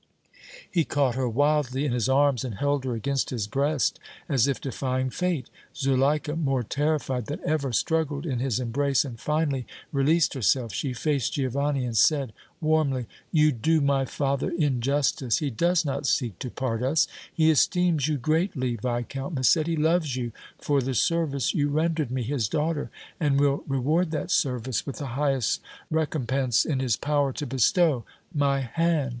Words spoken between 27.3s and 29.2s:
to bestow my hand.